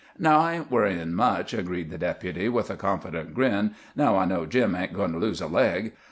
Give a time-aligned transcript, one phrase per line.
[0.17, 4.47] "No, I ain't worryin' much," agreed the Deputy, with a confident grin, "now I know
[4.47, 5.93] Jim ain't goin' to lose a leg.